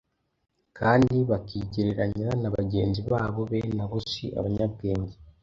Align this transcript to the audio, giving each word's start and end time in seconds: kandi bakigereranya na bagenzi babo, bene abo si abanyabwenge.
kandi 0.77 1.15
bakigereranya 1.29 2.29
na 2.41 2.49
bagenzi 2.55 2.99
babo, 3.09 3.41
bene 3.51 3.79
abo 3.85 3.97
si 4.09 4.25
abanyabwenge. 4.39 5.15